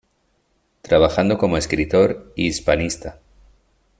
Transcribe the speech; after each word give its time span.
Trabajando 0.81 1.37
como 1.37 1.57
escritor 1.57 2.33
y 2.35 2.47
hispanista. 2.47 3.19